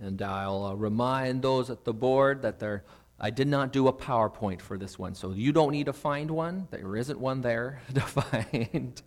And 0.00 0.20
I'll 0.20 0.64
uh, 0.64 0.74
remind 0.74 1.42
those 1.42 1.70
at 1.70 1.84
the 1.84 1.94
board 1.94 2.42
that 2.42 2.58
there, 2.58 2.84
I 3.18 3.30
did 3.30 3.48
not 3.48 3.72
do 3.72 3.88
a 3.88 3.92
PowerPoint 3.92 4.60
for 4.60 4.76
this 4.76 4.98
one, 4.98 5.14
so 5.14 5.32
you 5.32 5.52
don't 5.52 5.72
need 5.72 5.86
to 5.86 5.94
find 5.94 6.30
one. 6.30 6.68
There 6.70 6.96
isn't 6.96 7.18
one 7.18 7.40
there 7.40 7.80
to 7.94 8.00
find, 8.00 9.00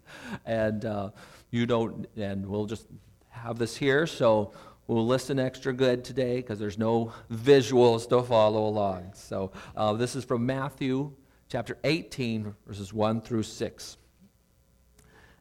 and 0.45 0.85
uh, 0.85 1.09
you 1.51 1.65
don't. 1.65 2.07
And 2.17 2.45
we'll 2.45 2.65
just 2.65 2.87
have 3.29 3.59
this 3.59 3.77
here, 3.77 4.07
so 4.07 4.51
we'll 4.87 5.05
listen 5.05 5.37
extra 5.37 5.73
good 5.73 6.03
today 6.03 6.37
because 6.37 6.57
there's 6.57 6.79
no 6.79 7.13
visuals 7.31 8.09
to 8.09 8.23
follow 8.23 8.65
along. 8.67 9.11
So 9.13 9.51
uh, 9.75 9.93
this 9.93 10.15
is 10.15 10.25
from 10.25 10.45
Matthew 10.45 11.11
chapter 11.47 11.77
18, 11.83 12.55
verses 12.65 12.93
1 12.93 13.21
through 13.21 13.43
6. 13.43 13.97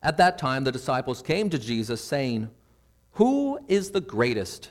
At 0.03 0.17
that 0.19 0.39
time, 0.39 0.65
the 0.65 0.73
disciples 0.73 1.23
came 1.23 1.51
to 1.51 1.59
Jesus, 1.59 2.03
saying, 2.03 2.51
Who 3.12 3.59
is 3.69 3.91
the 3.91 4.01
greatest 4.01 4.71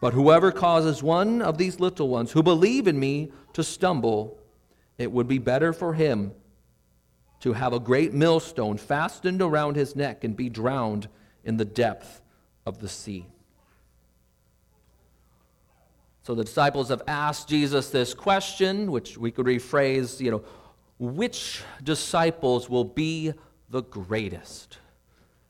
But 0.00 0.12
whoever 0.12 0.52
causes 0.52 1.02
one 1.02 1.40
of 1.40 1.58
these 1.58 1.80
little 1.80 2.08
ones 2.08 2.32
who 2.32 2.42
believe 2.42 2.86
in 2.86 2.98
me 2.98 3.32
to 3.54 3.64
stumble, 3.64 4.38
it 4.98 5.10
would 5.10 5.26
be 5.26 5.38
better 5.38 5.72
for 5.72 5.94
him 5.94 6.32
to 7.40 7.52
have 7.52 7.72
a 7.72 7.80
great 7.80 8.12
millstone 8.12 8.76
fastened 8.76 9.40
around 9.40 9.76
his 9.76 9.96
neck 9.96 10.24
and 10.24 10.36
be 10.36 10.48
drowned 10.48 11.08
in 11.44 11.56
the 11.56 11.64
depth 11.64 12.22
of 12.64 12.80
the 12.80 12.88
sea. 12.88 13.26
So 16.22 16.34
the 16.34 16.44
disciples 16.44 16.88
have 16.88 17.02
asked 17.06 17.48
Jesus 17.48 17.90
this 17.90 18.12
question, 18.12 18.90
which 18.90 19.16
we 19.16 19.30
could 19.30 19.46
rephrase, 19.46 20.20
you 20.20 20.32
know, 20.32 20.44
which 20.98 21.62
disciples 21.82 22.68
will 22.68 22.84
be 22.84 23.32
the 23.70 23.82
greatest? 23.82 24.78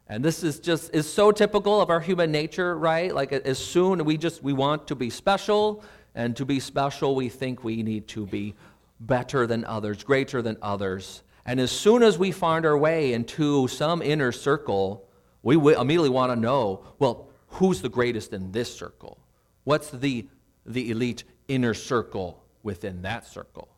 And 0.08 0.24
this 0.24 0.44
is 0.44 0.60
just 0.60 0.94
is 0.94 1.12
so 1.12 1.32
typical 1.32 1.80
of 1.80 1.90
our 1.90 2.00
human 2.00 2.30
nature, 2.30 2.78
right? 2.78 3.12
Like 3.12 3.32
as 3.32 3.58
soon 3.58 4.04
we 4.04 4.16
just 4.16 4.42
we 4.42 4.52
want 4.52 4.86
to 4.88 4.94
be 4.94 5.10
special, 5.10 5.82
and 6.14 6.36
to 6.36 6.44
be 6.44 6.60
special 6.60 7.14
we 7.14 7.28
think 7.28 7.64
we 7.64 7.82
need 7.82 8.06
to 8.08 8.26
be 8.26 8.54
better 9.00 9.46
than 9.46 9.64
others, 9.64 10.04
greater 10.04 10.42
than 10.42 10.56
others. 10.62 11.22
And 11.44 11.60
as 11.60 11.70
soon 11.70 12.02
as 12.02 12.18
we 12.18 12.32
find 12.32 12.64
our 12.64 12.78
way 12.78 13.12
into 13.12 13.68
some 13.68 14.00
inner 14.00 14.32
circle, 14.32 15.08
we 15.42 15.56
immediately 15.56 16.08
want 16.08 16.32
to 16.32 16.36
know, 16.36 16.84
well, 16.98 17.28
who's 17.48 17.82
the 17.82 17.88
greatest 17.88 18.32
in 18.32 18.52
this 18.52 18.74
circle? 18.74 19.18
What's 19.64 19.90
the 19.90 20.26
the 20.64 20.90
elite 20.90 21.24
inner 21.48 21.74
circle 21.74 22.42
within 22.62 23.02
that 23.02 23.26
circle? 23.26 23.68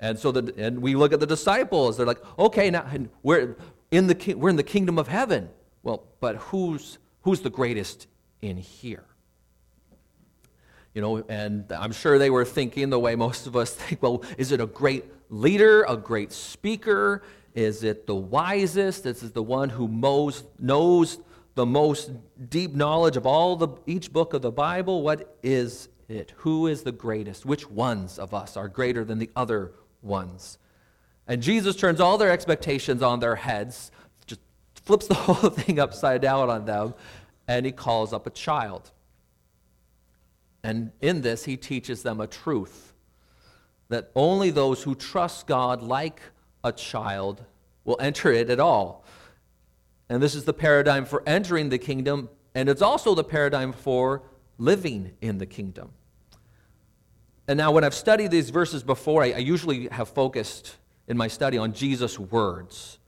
And 0.00 0.18
so 0.18 0.32
the, 0.32 0.52
and 0.56 0.82
we 0.82 0.96
look 0.96 1.12
at 1.12 1.20
the 1.20 1.26
disciples, 1.26 1.96
they're 1.96 2.06
like, 2.06 2.22
okay, 2.36 2.70
now 2.70 2.84
we're 3.22 3.56
in 3.92 4.08
the, 4.08 4.34
we're 4.34 4.48
in 4.48 4.56
the 4.56 4.64
kingdom 4.64 4.98
of 4.98 5.06
heaven. 5.06 5.50
Well, 5.84 6.02
but 6.18 6.36
who's, 6.36 6.98
who's 7.20 7.42
the 7.42 7.50
greatest 7.50 8.08
in 8.40 8.56
here? 8.56 9.04
You 10.94 11.02
know, 11.02 11.24
and 11.28 11.70
I'm 11.72 11.92
sure 11.92 12.18
they 12.18 12.30
were 12.30 12.44
thinking 12.44 12.90
the 12.90 12.98
way 12.98 13.14
most 13.14 13.46
of 13.46 13.54
us 13.54 13.74
think 13.74 14.02
well, 14.02 14.24
is 14.36 14.50
it 14.50 14.60
a 14.60 14.66
great 14.66 15.04
leader, 15.30 15.84
a 15.84 15.96
great 15.96 16.32
speaker? 16.32 17.22
Is 17.54 17.84
it 17.84 18.06
the 18.06 18.14
wisest? 18.14 19.04
This 19.04 19.22
is 19.22 19.32
the 19.32 19.42
one 19.42 19.68
who 19.68 19.86
most, 19.86 20.46
knows 20.58 21.18
the 21.54 21.66
most 21.66 22.10
deep 22.48 22.74
knowledge 22.74 23.18
of 23.18 23.26
all 23.26 23.56
the 23.56 23.68
each 23.86 24.10
book 24.10 24.32
of 24.32 24.40
the 24.40 24.50
Bible? 24.50 25.02
What 25.02 25.36
is 25.42 25.90
it? 26.08 26.32
Who 26.38 26.66
is 26.66 26.82
the 26.82 26.92
greatest? 26.92 27.44
Which 27.44 27.70
ones 27.70 28.18
of 28.18 28.32
us 28.32 28.56
are 28.56 28.68
greater 28.68 29.04
than 29.04 29.18
the 29.18 29.30
other 29.36 29.72
ones. 30.00 30.56
And 31.26 31.42
Jesus 31.42 31.76
turns 31.76 32.00
all 32.00 32.18
their 32.18 32.30
expectations 32.30 33.02
on 33.02 33.20
their 33.20 33.36
heads, 33.36 33.90
just 34.26 34.40
flips 34.74 35.06
the 35.06 35.14
whole 35.14 35.50
thing 35.50 35.78
upside 35.78 36.20
down 36.20 36.50
on 36.50 36.64
them, 36.64 36.94
and 37.48 37.64
he 37.64 37.72
calls 37.72 38.12
up 38.12 38.26
a 38.26 38.30
child. 38.30 38.90
And 40.64 40.92
in 41.00 41.22
this, 41.22 41.44
he 41.44 41.56
teaches 41.56 42.02
them 42.02 42.20
a 42.20 42.26
truth 42.26 42.92
that 43.88 44.10
only 44.14 44.50
those 44.50 44.82
who 44.82 44.94
trust 44.94 45.46
God 45.46 45.82
like 45.82 46.20
a 46.64 46.72
child 46.72 47.44
will 47.84 47.98
enter 48.00 48.32
it 48.32 48.48
at 48.48 48.60
all. 48.60 49.04
And 50.08 50.22
this 50.22 50.34
is 50.34 50.44
the 50.44 50.52
paradigm 50.52 51.04
for 51.04 51.22
entering 51.26 51.68
the 51.68 51.78
kingdom, 51.78 52.28
and 52.54 52.68
it's 52.68 52.82
also 52.82 53.14
the 53.14 53.24
paradigm 53.24 53.72
for 53.72 54.22
living 54.58 55.12
in 55.20 55.38
the 55.38 55.46
kingdom. 55.46 55.90
And 57.48 57.56
now, 57.56 57.72
when 57.72 57.82
I've 57.82 57.94
studied 57.94 58.30
these 58.30 58.50
verses 58.50 58.82
before, 58.82 59.24
I, 59.24 59.32
I 59.32 59.38
usually 59.38 59.88
have 59.88 60.08
focused 60.08 60.76
in 61.08 61.16
my 61.16 61.28
study 61.28 61.58
on 61.58 61.72
Jesus' 61.72 62.18
words. 62.18 62.98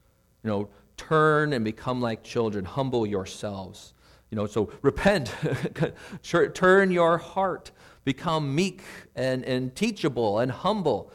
You 0.43 0.49
know, 0.49 0.69
turn 0.97 1.53
and 1.53 1.63
become 1.65 2.01
like 2.01 2.23
children, 2.23 2.65
humble 2.65 3.05
yourselves. 3.05 3.93
You 4.29 4.37
know, 4.37 4.47
so 4.47 4.71
repent, 4.81 5.33
turn 6.53 6.91
your 6.91 7.17
heart, 7.17 7.71
become 8.03 8.53
meek 8.53 8.81
and, 9.15 9.43
and 9.45 9.75
teachable 9.75 10.39
and 10.39 10.51
humble. 10.51 11.11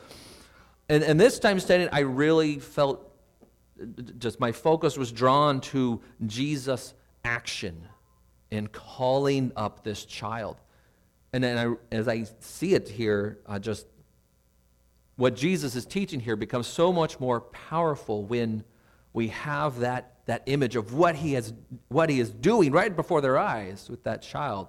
And, 0.88 1.02
and 1.02 1.20
this 1.20 1.38
time 1.38 1.60
studying, 1.60 1.88
I 1.92 2.00
really 2.00 2.58
felt 2.58 3.06
just 4.18 4.40
my 4.40 4.52
focus 4.52 4.98
was 4.98 5.10
drawn 5.12 5.60
to 5.60 6.00
Jesus' 6.26 6.94
action 7.24 7.88
in 8.50 8.66
calling 8.66 9.52
up 9.56 9.84
this 9.84 10.04
child. 10.04 10.56
And 11.32 11.42
then 11.44 11.58
I, 11.58 11.94
as 11.94 12.08
I 12.08 12.24
see 12.40 12.74
it 12.74 12.88
here, 12.88 13.38
I 13.46 13.58
just 13.58 13.86
what 15.20 15.36
Jesus 15.36 15.76
is 15.76 15.84
teaching 15.84 16.18
here 16.18 16.34
becomes 16.34 16.66
so 16.66 16.90
much 16.90 17.20
more 17.20 17.42
powerful 17.42 18.24
when 18.24 18.64
we 19.12 19.28
have 19.28 19.80
that, 19.80 20.14
that 20.24 20.42
image 20.46 20.76
of 20.76 20.94
what 20.94 21.14
he, 21.14 21.34
has, 21.34 21.52
what 21.88 22.08
he 22.08 22.20
is 22.20 22.30
doing 22.30 22.72
right 22.72 22.96
before 22.96 23.20
their 23.20 23.36
eyes 23.36 23.90
with 23.90 24.02
that 24.04 24.22
child. 24.22 24.68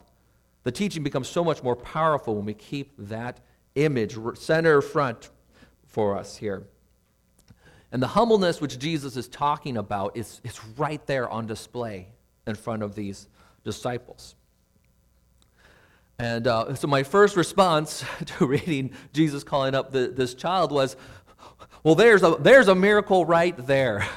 The 0.63 0.71
teaching 0.73 1.03
becomes 1.03 1.29
so 1.29 1.41
much 1.41 1.63
more 1.63 1.77
powerful 1.77 2.35
when 2.35 2.43
we 2.43 2.53
keep 2.53 2.91
that 2.97 3.39
image 3.75 4.17
center 4.33 4.81
front 4.81 5.29
for 5.87 6.17
us 6.17 6.35
here. 6.35 6.67
And 7.93 8.03
the 8.03 8.07
humbleness 8.07 8.59
which 8.59 8.77
Jesus 8.77 9.15
is 9.15 9.29
talking 9.29 9.77
about 9.77 10.17
is, 10.17 10.41
is 10.43 10.59
right 10.77 11.05
there 11.07 11.29
on 11.29 11.47
display 11.47 12.09
in 12.45 12.55
front 12.55 12.83
of 12.83 12.93
these 12.93 13.29
disciples. 13.63 14.35
And 16.19 16.47
uh, 16.47 16.75
so 16.75 16.87
my 16.87 17.03
first 17.03 17.35
response 17.35 18.03
to 18.25 18.45
reading 18.45 18.91
Jesus 19.13 19.43
calling 19.43 19.75
up 19.75 19.91
the, 19.91 20.07
this 20.07 20.33
child 20.33 20.71
was, 20.71 20.95
well, 21.83 21.95
there's 21.95 22.21
a, 22.21 22.37
there's 22.39 22.67
a 22.67 22.75
miracle 22.75 23.25
right 23.25 23.55
there. 23.65 24.07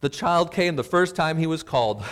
The 0.00 0.08
child 0.08 0.52
came 0.52 0.76
the 0.76 0.84
first 0.84 1.16
time 1.16 1.38
he 1.38 1.46
was 1.46 1.62
called. 1.62 2.04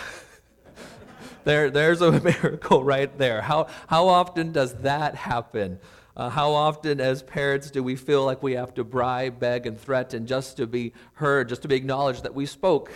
there, 1.43 1.69
there's 1.69 2.01
a 2.01 2.11
miracle 2.21 2.83
right 2.83 3.15
there. 3.17 3.41
How, 3.41 3.67
how 3.87 4.07
often 4.07 4.51
does 4.51 4.73
that 4.75 5.15
happen? 5.15 5.79
Uh, 6.15 6.29
how 6.29 6.51
often, 6.51 6.99
as 6.99 7.23
parents, 7.23 7.71
do 7.71 7.81
we 7.81 7.95
feel 7.95 8.25
like 8.25 8.43
we 8.43 8.53
have 8.53 8.73
to 8.73 8.83
bribe, 8.83 9.39
beg, 9.39 9.65
and 9.65 9.79
threaten 9.79 10.27
just 10.27 10.57
to 10.57 10.67
be 10.67 10.91
heard, 11.13 11.47
just 11.47 11.61
to 11.61 11.67
be 11.67 11.75
acknowledged 11.75 12.23
that 12.23 12.35
we 12.35 12.45
spoke? 12.45 12.91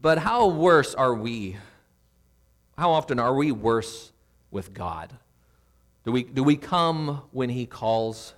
But 0.00 0.18
how 0.18 0.46
worse 0.46 0.94
are 0.94 1.14
we 1.14 1.56
how 2.76 2.90
often 2.90 3.18
are 3.18 3.34
we 3.34 3.52
worse 3.52 4.12
with 4.50 4.74
God? 4.74 5.12
Do 6.04 6.12
we, 6.12 6.24
do 6.24 6.44
we 6.44 6.56
come 6.56 7.22
when 7.32 7.48
He 7.48 7.66
calls? 7.66 8.34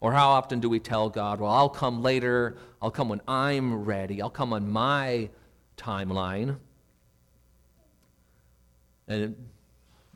Or 0.00 0.12
how 0.12 0.30
often 0.30 0.60
do 0.60 0.68
we 0.68 0.78
tell 0.78 1.08
God, 1.08 1.40
well, 1.40 1.50
I'll 1.50 1.68
come 1.68 2.02
later, 2.02 2.56
I'll 2.80 2.90
come 2.90 3.08
when 3.08 3.20
I'm 3.26 3.84
ready, 3.84 4.22
I'll 4.22 4.30
come 4.30 4.52
on 4.52 4.70
my 4.70 5.30
timeline? 5.76 6.56
And 9.08 9.36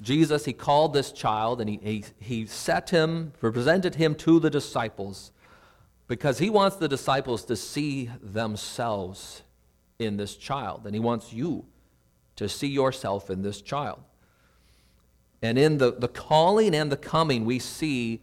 Jesus, 0.00 0.44
He 0.44 0.52
called 0.52 0.92
this 0.92 1.12
child 1.12 1.60
and 1.60 1.68
He, 1.68 1.80
he, 1.82 2.04
he 2.20 2.46
set 2.46 2.90
him, 2.90 3.32
represented 3.40 3.96
him 3.96 4.14
to 4.16 4.38
the 4.38 4.50
disciples 4.50 5.32
because 6.06 6.38
He 6.38 6.50
wants 6.50 6.76
the 6.76 6.88
disciples 6.88 7.44
to 7.46 7.56
see 7.56 8.10
themselves 8.22 9.42
in 9.98 10.16
this 10.16 10.36
child. 10.36 10.82
And 10.84 10.94
He 10.94 11.00
wants 11.00 11.32
you 11.32 11.64
to 12.40 12.48
see 12.48 12.68
yourself 12.68 13.28
in 13.28 13.42
this 13.42 13.60
child. 13.60 14.00
And 15.42 15.58
in 15.58 15.76
the, 15.76 15.92
the 15.92 16.08
calling 16.08 16.74
and 16.74 16.90
the 16.90 16.96
coming, 16.96 17.44
we 17.44 17.58
see 17.58 18.22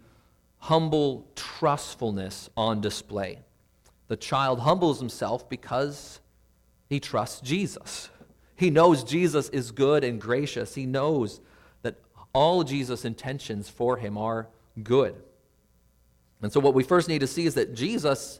humble 0.58 1.28
trustfulness 1.36 2.50
on 2.58 2.82
display. 2.82 3.38
The 4.08 4.18
child 4.18 4.62
humbles 4.62 4.98
himself 4.98 5.48
because 5.48 6.20
he 6.90 7.00
trusts 7.00 7.42
Jesus. 7.42 8.10
He 8.56 8.72
knows 8.72 9.04
Jesus 9.04 9.50
is 9.50 9.70
good 9.70 10.04
and 10.04 10.20
gracious. 10.20 10.74
He 10.74 10.88
knows 10.88 11.40
that 11.84 11.98
all 12.34 12.64
Jesus' 12.64 13.06
intentions 13.06 13.70
for 13.70 13.98
him 13.98 14.18
are 14.18 14.48
good. 14.82 15.16
And 16.42 16.52
so, 16.52 16.60
what 16.60 16.74
we 16.74 16.84
first 16.84 17.08
need 17.08 17.20
to 17.20 17.28
see 17.28 17.46
is 17.46 17.54
that 17.54 17.76
Jesus 17.76 18.40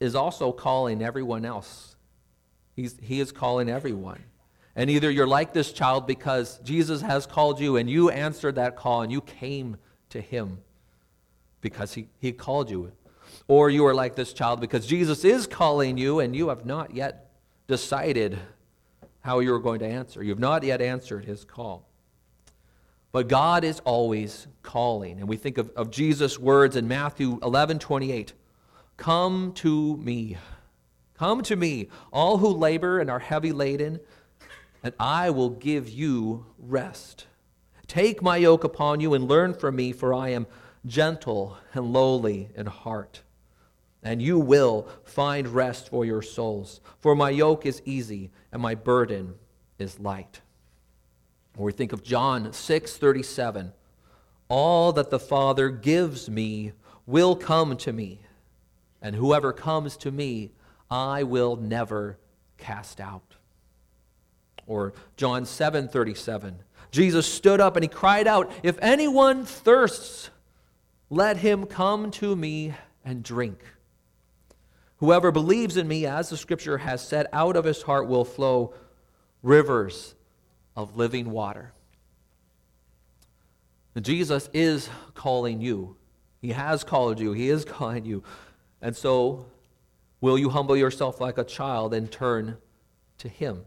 is 0.00 0.14
also 0.14 0.52
calling 0.52 1.02
everyone 1.02 1.44
else. 1.44 1.96
He's, 2.74 2.96
he 3.02 3.20
is 3.20 3.30
calling 3.30 3.68
everyone. 3.68 4.24
And 4.76 4.88
either 4.88 5.10
you're 5.10 5.26
like 5.26 5.52
this 5.52 5.72
child 5.72 6.06
because 6.06 6.58
Jesus 6.60 7.02
has 7.02 7.26
called 7.26 7.60
you 7.60 7.76
and 7.76 7.90
you 7.90 8.10
answered 8.10 8.54
that 8.54 8.76
call 8.76 9.02
and 9.02 9.10
you 9.10 9.20
came 9.20 9.76
to 10.10 10.20
him 10.20 10.58
because 11.60 11.94
he, 11.94 12.08
he 12.18 12.32
called 12.32 12.70
you. 12.70 12.92
Or 13.48 13.68
you 13.68 13.84
are 13.86 13.94
like 13.94 14.14
this 14.14 14.32
child 14.32 14.60
because 14.60 14.86
Jesus 14.86 15.24
is 15.24 15.46
calling 15.46 15.98
you 15.98 16.20
and 16.20 16.34
you 16.34 16.48
have 16.48 16.64
not 16.64 16.94
yet 16.94 17.30
decided 17.66 18.38
how 19.20 19.40
you're 19.40 19.58
going 19.58 19.80
to 19.80 19.86
answer. 19.86 20.22
You 20.22 20.30
have 20.30 20.38
not 20.38 20.62
yet 20.62 20.80
answered 20.80 21.24
his 21.24 21.44
call. 21.44 21.86
But 23.12 23.28
God 23.28 23.64
is 23.64 23.80
always 23.80 24.46
calling. 24.62 25.18
And 25.18 25.28
we 25.28 25.36
think 25.36 25.58
of, 25.58 25.70
of 25.70 25.90
Jesus' 25.90 26.38
words 26.38 26.76
in 26.76 26.86
Matthew 26.86 27.38
11 27.42 27.80
28. 27.80 28.32
Come 28.96 29.52
to 29.54 29.96
me. 29.96 30.36
Come 31.14 31.42
to 31.42 31.56
me, 31.56 31.88
all 32.14 32.38
who 32.38 32.48
labor 32.48 32.98
and 32.98 33.10
are 33.10 33.18
heavy 33.18 33.52
laden 33.52 34.00
and 34.82 34.94
I 34.98 35.30
will 35.30 35.50
give 35.50 35.88
you 35.88 36.46
rest. 36.58 37.26
Take 37.86 38.22
my 38.22 38.36
yoke 38.36 38.64
upon 38.64 39.00
you 39.00 39.14
and 39.14 39.28
learn 39.28 39.54
from 39.54 39.76
me, 39.76 39.92
for 39.92 40.14
I 40.14 40.28
am 40.30 40.46
gentle 40.86 41.58
and 41.74 41.92
lowly 41.92 42.50
in 42.54 42.66
heart. 42.66 43.22
And 44.02 44.22
you 44.22 44.38
will 44.38 44.88
find 45.04 45.48
rest 45.48 45.90
for 45.90 46.04
your 46.04 46.22
souls. 46.22 46.80
For 46.98 47.14
my 47.14 47.30
yoke 47.30 47.66
is 47.66 47.82
easy 47.84 48.30
and 48.52 48.62
my 48.62 48.74
burden 48.74 49.34
is 49.78 50.00
light. 50.00 50.40
Or 51.56 51.66
we 51.66 51.72
think 51.72 51.92
of 51.92 52.02
John 52.02 52.52
6 52.52 52.96
37. 52.96 53.72
All 54.48 54.92
that 54.92 55.10
the 55.10 55.18
Father 55.18 55.68
gives 55.68 56.30
me 56.30 56.72
will 57.06 57.36
come 57.36 57.76
to 57.76 57.92
me, 57.92 58.20
and 59.02 59.14
whoever 59.16 59.52
comes 59.52 59.96
to 59.98 60.10
me, 60.10 60.52
I 60.90 61.22
will 61.22 61.56
never 61.56 62.18
cast 62.56 63.00
out. 63.00 63.36
Or 64.66 64.92
John 65.16 65.44
7 65.44 65.88
37. 65.88 66.58
Jesus 66.90 67.26
stood 67.26 67.60
up 67.60 67.76
and 67.76 67.84
he 67.84 67.88
cried 67.88 68.26
out, 68.26 68.50
If 68.62 68.78
anyone 68.82 69.44
thirsts, 69.44 70.30
let 71.08 71.36
him 71.38 71.66
come 71.66 72.10
to 72.12 72.34
me 72.34 72.74
and 73.04 73.22
drink. 73.22 73.58
Whoever 74.98 75.32
believes 75.32 75.76
in 75.76 75.88
me, 75.88 76.04
as 76.06 76.28
the 76.28 76.36
scripture 76.36 76.78
has 76.78 77.06
said, 77.06 77.26
out 77.32 77.56
of 77.56 77.64
his 77.64 77.82
heart 77.82 78.06
will 78.06 78.24
flow 78.24 78.74
rivers 79.42 80.14
of 80.76 80.96
living 80.96 81.30
water. 81.30 81.72
Jesus 84.00 84.48
is 84.52 84.88
calling 85.14 85.60
you. 85.60 85.96
He 86.40 86.50
has 86.50 86.84
called 86.84 87.20
you. 87.20 87.32
He 87.32 87.48
is 87.48 87.64
calling 87.66 88.04
you. 88.04 88.22
And 88.80 88.96
so, 88.96 89.46
will 90.20 90.38
you 90.38 90.50
humble 90.50 90.76
yourself 90.76 91.20
like 91.20 91.38
a 91.38 91.44
child 91.44 91.92
and 91.92 92.10
turn 92.10 92.56
to 93.18 93.28
him? 93.28 93.64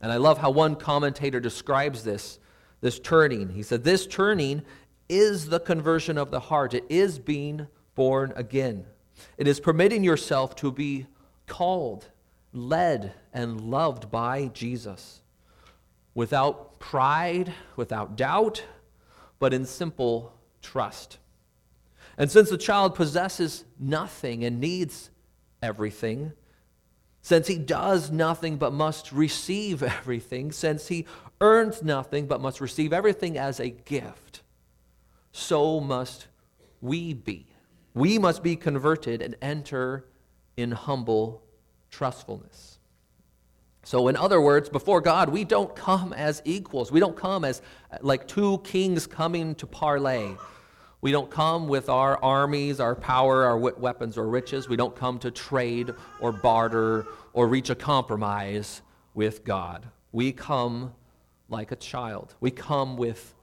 And 0.00 0.12
I 0.12 0.16
love 0.16 0.38
how 0.38 0.50
one 0.50 0.76
commentator 0.76 1.40
describes 1.40 2.04
this, 2.04 2.38
this 2.80 2.98
turning. 2.98 3.50
He 3.50 3.62
said, 3.62 3.84
This 3.84 4.06
turning 4.06 4.62
is 5.08 5.48
the 5.48 5.60
conversion 5.60 6.18
of 6.18 6.30
the 6.30 6.40
heart, 6.40 6.74
it 6.74 6.84
is 6.88 7.18
being 7.18 7.66
born 7.94 8.32
again. 8.36 8.84
It 9.36 9.48
is 9.48 9.58
permitting 9.58 10.04
yourself 10.04 10.54
to 10.56 10.70
be 10.70 11.06
called, 11.46 12.08
led, 12.52 13.14
and 13.32 13.60
loved 13.60 14.10
by 14.10 14.48
Jesus 14.48 15.22
without 16.14 16.78
pride, 16.78 17.52
without 17.76 18.16
doubt, 18.16 18.64
but 19.38 19.54
in 19.54 19.64
simple 19.64 20.32
trust. 20.62 21.18
And 22.16 22.30
since 22.30 22.50
the 22.50 22.58
child 22.58 22.94
possesses 22.96 23.64
nothing 23.78 24.44
and 24.44 24.60
needs 24.60 25.10
everything, 25.62 26.32
since 27.28 27.46
he 27.46 27.58
does 27.58 28.10
nothing 28.10 28.56
but 28.56 28.72
must 28.72 29.12
receive 29.12 29.82
everything, 29.98 30.50
since 30.50 30.88
he 30.88 31.04
earns 31.42 31.82
nothing 31.82 32.26
but 32.26 32.40
must 32.40 32.58
receive 32.58 32.90
everything 32.90 33.36
as 33.36 33.60
a 33.60 33.68
gift, 33.68 34.40
so 35.30 35.78
must 35.78 36.26
we 36.80 37.12
be. 37.12 37.46
We 37.92 38.18
must 38.18 38.42
be 38.42 38.56
converted 38.56 39.20
and 39.20 39.36
enter 39.42 40.06
in 40.56 40.70
humble 40.70 41.42
trustfulness. 41.90 42.78
So, 43.84 44.08
in 44.08 44.16
other 44.16 44.40
words, 44.40 44.70
before 44.70 45.02
God, 45.02 45.28
we 45.28 45.44
don't 45.44 45.76
come 45.76 46.14
as 46.14 46.40
equals. 46.46 46.90
We 46.90 46.98
don't 46.98 47.16
come 47.16 47.44
as 47.44 47.60
like 48.00 48.26
two 48.26 48.56
kings 48.64 49.06
coming 49.06 49.54
to 49.56 49.66
parley. 49.66 50.34
We 51.00 51.12
don't 51.12 51.30
come 51.30 51.68
with 51.68 51.88
our 51.88 52.22
armies, 52.22 52.80
our 52.80 52.96
power, 52.96 53.44
our 53.44 53.56
weapons, 53.56 54.18
or 54.18 54.28
riches. 54.28 54.68
We 54.68 54.76
don't 54.76 54.96
come 54.96 55.18
to 55.20 55.30
trade 55.30 55.94
or 56.20 56.32
barter 56.32 57.06
or 57.32 57.46
reach 57.46 57.70
a 57.70 57.76
compromise 57.76 58.82
with 59.14 59.44
God. 59.44 59.86
We 60.10 60.32
come 60.32 60.94
like 61.48 61.70
a 61.70 61.76
child. 61.76 62.34
We 62.40 62.50
come 62.50 62.96
with, 62.96 63.34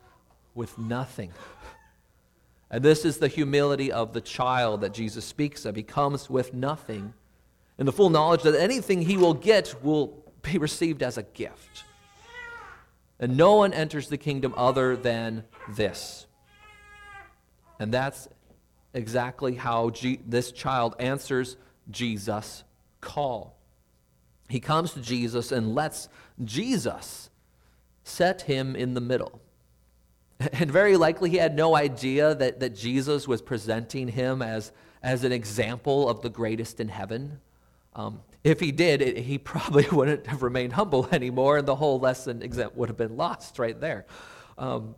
with 0.53 0.77
nothing. 0.77 1.31
And 2.69 2.83
this 2.83 3.05
is 3.05 3.19
the 3.19 3.29
humility 3.29 3.89
of 3.89 4.11
the 4.11 4.21
child 4.21 4.81
that 4.81 4.93
Jesus 4.93 5.23
speaks 5.23 5.63
of. 5.63 5.75
He 5.75 5.83
comes 5.83 6.29
with 6.29 6.53
nothing 6.53 7.13
in 7.77 7.85
the 7.85 7.91
full 7.93 8.09
knowledge 8.09 8.43
that 8.43 8.59
anything 8.59 9.01
he 9.01 9.15
will 9.15 9.33
get 9.33 9.75
will 9.81 10.25
be 10.41 10.57
received 10.57 11.01
as 11.01 11.17
a 11.17 11.23
gift. 11.23 11.85
And 13.17 13.37
no 13.37 13.55
one 13.55 13.73
enters 13.73 14.09
the 14.09 14.17
kingdom 14.17 14.53
other 14.57 14.97
than 14.97 15.45
this 15.69 16.24
and 17.79 17.93
that's 17.93 18.27
exactly 18.93 19.55
how 19.55 19.89
G- 19.91 20.19
this 20.25 20.51
child 20.51 20.95
answers 20.99 21.57
Jesus' 21.91 22.63
call. 23.01 23.57
He 24.49 24.59
comes 24.59 24.93
to 24.93 25.01
Jesus 25.01 25.51
and 25.51 25.75
lets 25.75 26.07
Jesus 26.43 27.29
set 28.03 28.41
him 28.43 28.75
in 28.75 28.93
the 28.93 29.01
middle. 29.01 29.41
And 30.51 30.69
very 30.69 30.97
likely 30.97 31.29
he 31.29 31.37
had 31.37 31.55
no 31.55 31.77
idea 31.77 32.35
that, 32.35 32.59
that 32.59 32.75
Jesus 32.75 33.25
was 33.25 33.41
presenting 33.41 34.09
him 34.09 34.41
as, 34.41 34.73
as 35.01 35.23
an 35.23 35.31
example 35.31 36.09
of 36.09 36.21
the 36.21 36.29
greatest 36.29 36.81
in 36.81 36.89
heaven. 36.89 37.39
Um, 37.93 38.19
if 38.43 38.59
he 38.59 38.73
did, 38.73 39.01
it, 39.01 39.17
he 39.17 39.37
probably 39.53 39.87
wouldn't 39.89 40.27
have 40.27 40.43
remained 40.43 40.73
humble 40.73 41.07
anymore, 41.11 41.57
and 41.57 41.67
the 41.67 41.75
whole 41.75 41.99
lesson 41.99 42.43
would 42.75 42.89
have 42.89 42.97
been 42.97 43.15
lost 43.15 43.57
right 43.59 43.79
there. 43.79 44.05
Um, 44.57 44.95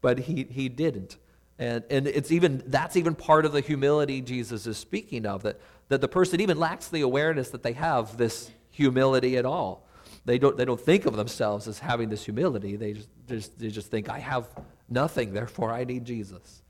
but 0.00 0.20
he, 0.20 0.44
he 0.44 0.68
didn't. 0.68 1.16
And, 1.58 1.84
and 1.88 2.06
it's 2.06 2.32
even, 2.32 2.62
that's 2.66 2.96
even 2.96 3.14
part 3.14 3.44
of 3.44 3.52
the 3.52 3.60
humility 3.60 4.20
Jesus 4.20 4.66
is 4.66 4.76
speaking 4.76 5.24
of, 5.24 5.42
that, 5.44 5.60
that 5.88 6.00
the 6.00 6.08
person 6.08 6.40
even 6.40 6.58
lacks 6.58 6.88
the 6.88 7.02
awareness 7.02 7.50
that 7.50 7.62
they 7.62 7.74
have 7.74 8.16
this 8.16 8.50
humility 8.70 9.36
at 9.36 9.46
all. 9.46 9.86
They 10.24 10.38
don't, 10.38 10.56
they 10.56 10.64
don't 10.64 10.80
think 10.80 11.06
of 11.06 11.16
themselves 11.16 11.68
as 11.68 11.78
having 11.78 12.08
this 12.08 12.24
humility. 12.24 12.76
They 12.76 12.94
just, 12.94 13.08
just, 13.28 13.58
they 13.58 13.68
just 13.68 13.90
think, 13.90 14.08
I 14.08 14.18
have 14.18 14.48
nothing, 14.88 15.32
therefore 15.32 15.70
I 15.70 15.84
need 15.84 16.04
Jesus. 16.04 16.62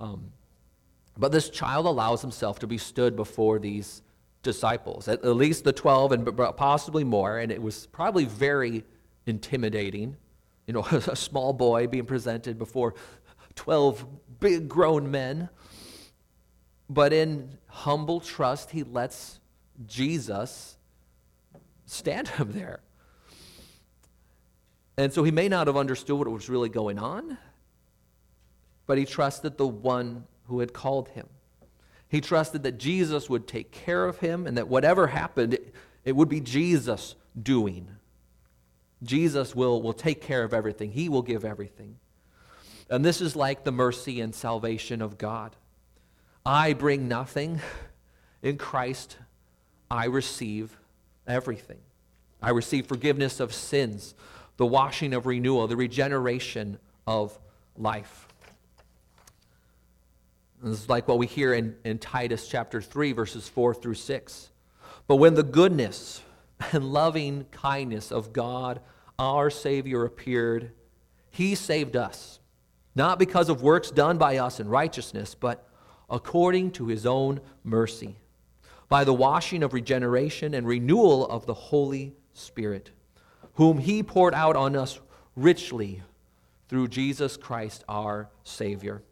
Um, 0.00 0.32
but 1.16 1.30
this 1.32 1.48
child 1.48 1.86
allows 1.86 2.20
himself 2.20 2.58
to 2.60 2.66
be 2.66 2.78
stood 2.78 3.16
before 3.16 3.58
these 3.58 4.02
disciples, 4.42 5.08
at, 5.08 5.24
at 5.24 5.36
least 5.36 5.64
the 5.64 5.72
12 5.72 6.12
and 6.12 6.56
possibly 6.56 7.04
more, 7.04 7.38
and 7.38 7.52
it 7.52 7.60
was 7.60 7.86
probably 7.86 8.24
very 8.24 8.84
intimidating. 9.26 10.16
You 10.66 10.74
know, 10.74 10.80
a 10.90 11.16
small 11.16 11.52
boy 11.52 11.86
being 11.86 12.06
presented 12.06 12.58
before 12.58 12.94
12 13.56 14.06
big 14.40 14.68
grown 14.68 15.10
men. 15.10 15.48
But 16.88 17.12
in 17.12 17.58
humble 17.66 18.20
trust, 18.20 18.70
he 18.70 18.84
lets 18.84 19.40
Jesus 19.86 20.76
stand 21.84 22.28
him 22.28 22.52
there. 22.52 22.80
And 24.96 25.12
so 25.12 25.24
he 25.24 25.30
may 25.30 25.48
not 25.48 25.66
have 25.66 25.76
understood 25.76 26.18
what 26.18 26.28
was 26.28 26.48
really 26.48 26.68
going 26.68 26.98
on, 26.98 27.36
but 28.86 28.96
he 28.96 29.04
trusted 29.04 29.58
the 29.58 29.66
one 29.66 30.24
who 30.44 30.60
had 30.60 30.72
called 30.72 31.08
him. 31.10 31.28
He 32.08 32.20
trusted 32.20 32.62
that 32.62 32.78
Jesus 32.78 33.28
would 33.28 33.46
take 33.46 33.72
care 33.72 34.06
of 34.06 34.18
him 34.18 34.46
and 34.46 34.56
that 34.56 34.68
whatever 34.68 35.08
happened, 35.08 35.58
it, 36.04 36.12
would 36.12 36.28
be 36.28 36.40
Jesus 36.40 37.14
doing. 37.40 37.88
Jesus 39.02 39.54
will, 39.54 39.82
will 39.82 39.92
take 39.92 40.22
care 40.22 40.44
of 40.44 40.54
everything, 40.54 40.92
He 40.92 41.08
will 41.08 41.22
give 41.22 41.44
everything. 41.44 41.98
And 42.88 43.04
this 43.04 43.20
is 43.20 43.34
like 43.34 43.64
the 43.64 43.72
mercy 43.72 44.20
and 44.20 44.34
salvation 44.34 45.02
of 45.02 45.18
God. 45.18 45.56
I 46.44 46.72
bring 46.72 47.08
nothing. 47.08 47.60
In 48.42 48.58
Christ, 48.58 49.16
I 49.90 50.06
receive 50.06 50.76
everything. 51.26 51.78
I 52.40 52.50
receive 52.50 52.86
forgiveness 52.86 53.40
of 53.40 53.52
sins, 53.52 54.14
the 54.56 54.66
washing 54.66 55.14
of 55.14 55.26
renewal, 55.26 55.66
the 55.66 55.76
regeneration 55.76 56.78
of 57.06 57.36
life. 57.76 58.28
This 60.62 60.82
is 60.82 60.88
like 60.88 61.08
what 61.08 61.18
we 61.18 61.26
hear 61.26 61.54
in, 61.54 61.76
in 61.84 61.98
Titus 61.98 62.48
chapter 62.48 62.80
3, 62.80 63.12
verses 63.12 63.48
4 63.48 63.74
through 63.74 63.94
6. 63.94 64.50
But 65.06 65.16
when 65.16 65.34
the 65.34 65.42
goodness 65.42 66.22
and 66.72 66.92
loving 66.92 67.46
kindness 67.50 68.10
of 68.10 68.32
God, 68.32 68.80
our 69.18 69.50
Savior, 69.50 70.04
appeared, 70.04 70.72
He 71.30 71.54
saved 71.54 71.96
us, 71.96 72.35
not 72.96 73.18
because 73.18 73.48
of 73.48 73.62
works 73.62 73.90
done 73.90 74.18
by 74.18 74.38
us 74.38 74.58
in 74.58 74.68
righteousness, 74.68 75.36
but 75.36 75.68
according 76.08 76.70
to 76.72 76.86
his 76.86 77.06
own 77.06 77.40
mercy, 77.62 78.16
by 78.88 79.04
the 79.04 79.12
washing 79.12 79.62
of 79.62 79.74
regeneration 79.74 80.54
and 80.54 80.66
renewal 80.66 81.26
of 81.28 81.46
the 81.46 81.54
Holy 81.54 82.14
Spirit, 82.32 82.90
whom 83.54 83.78
he 83.78 84.02
poured 84.02 84.34
out 84.34 84.56
on 84.56 84.74
us 84.74 84.98
richly 85.36 86.02
through 86.68 86.88
Jesus 86.88 87.36
Christ 87.36 87.84
our 87.88 88.30
Savior. 88.44 89.02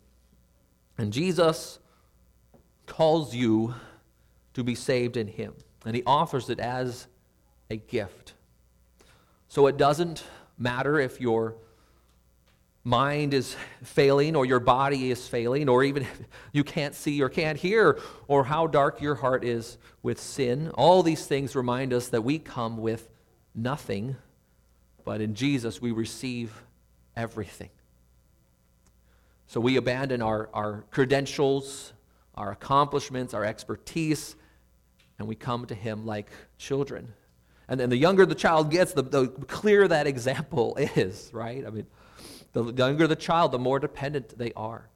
And 0.96 1.12
Jesus 1.12 1.78
calls 2.86 3.34
you 3.34 3.74
to 4.54 4.64
be 4.64 4.74
saved 4.74 5.16
in 5.16 5.26
him, 5.26 5.54
and 5.84 5.94
he 5.94 6.02
offers 6.06 6.48
it 6.48 6.58
as 6.58 7.06
a 7.68 7.76
gift. 7.76 8.32
So 9.48 9.66
it 9.66 9.76
doesn't 9.76 10.24
matter 10.56 10.98
if 10.98 11.20
your 11.20 11.56
mind 12.84 13.32
is 13.32 13.56
failing 13.82 14.36
or 14.36 14.44
your 14.44 14.60
body 14.60 15.10
is 15.10 15.26
failing 15.26 15.68
or 15.70 15.82
even 15.82 16.06
you 16.52 16.62
can't 16.62 16.94
see 16.94 17.22
or 17.22 17.30
can't 17.30 17.58
hear 17.58 17.98
or 18.28 18.44
how 18.44 18.66
dark 18.66 19.00
your 19.00 19.14
heart 19.14 19.42
is 19.42 19.78
with 20.02 20.20
sin. 20.20 20.70
All 20.74 21.02
these 21.02 21.26
things 21.26 21.56
remind 21.56 21.92
us 21.92 22.08
that 22.08 22.22
we 22.22 22.38
come 22.38 22.76
with 22.76 23.08
nothing, 23.54 24.16
but 25.04 25.22
in 25.22 25.34
Jesus 25.34 25.80
we 25.80 25.92
receive 25.92 26.62
everything. 27.16 27.70
So 29.46 29.60
we 29.60 29.76
abandon 29.76 30.20
our, 30.20 30.50
our 30.52 30.84
credentials, 30.90 31.92
our 32.34 32.50
accomplishments, 32.50 33.34
our 33.34 33.44
expertise, 33.44 34.36
and 35.18 35.28
we 35.28 35.34
come 35.34 35.66
to 35.66 35.74
Him 35.74 36.04
like 36.06 36.30
children. 36.58 37.14
And 37.68 37.78
then 37.78 37.88
the 37.88 37.96
younger 37.96 38.26
the 38.26 38.34
child 38.34 38.70
gets, 38.70 38.92
the, 38.92 39.02
the 39.02 39.28
clearer 39.28 39.88
that 39.88 40.06
example 40.06 40.76
is, 40.78 41.30
right? 41.32 41.64
I 41.66 41.70
mean, 41.70 41.86
the 42.54 42.72
younger 42.72 43.06
the 43.06 43.16
child, 43.16 43.52
the 43.52 43.58
more 43.58 43.78
dependent 43.78 44.38
they 44.38 44.52
are. 44.54 44.88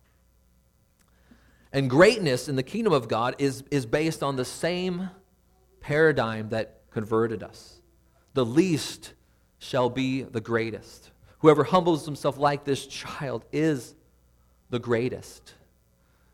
And 1.73 1.91
greatness 1.91 2.49
in 2.49 2.57
the 2.57 2.63
kingdom 2.63 2.95
of 2.95 3.09
God 3.09 3.37
is, 3.39 3.63
is 3.71 3.85
based 3.85 4.23
on 4.23 4.37
the 4.37 4.45
same 4.45 5.11
paradigm 5.81 6.49
that 6.49 6.81
converted 6.91 7.43
us. 7.43 7.83
The 8.33 8.45
least 8.45 9.13
shall 9.59 9.91
be 9.91 10.23
the 10.23 10.41
greatest. 10.41 11.11
Whoever 11.41 11.65
humbles 11.65 12.07
himself 12.07 12.39
like 12.39 12.65
this 12.65 12.87
child 12.87 13.45
is 13.53 13.95
the 14.71 14.79
greatest. 14.79 15.55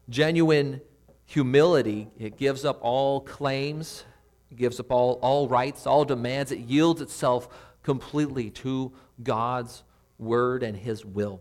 Genuine 0.09 0.81
humility, 1.25 2.09
it 2.19 2.37
gives 2.37 2.65
up 2.65 2.79
all 2.83 3.21
claims, 3.21 4.05
it 4.51 4.57
gives 4.57 4.79
up 4.79 4.93
all, 4.93 5.19
all 5.23 5.49
rights, 5.49 5.87
all 5.87 6.05
demands, 6.05 6.53
it 6.53 6.61
yields 6.61 7.01
itself 7.01 7.49
completely 7.83 8.51
to 8.51 8.93
God's 9.23 9.83
word 10.19 10.63
and 10.63 10.77
his 10.77 11.05
will. 11.05 11.41